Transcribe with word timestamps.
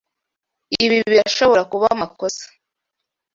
Ibi 0.85 0.97
birashobora 1.09 1.61
kuba 1.71 1.85
amakosa. 1.95 2.45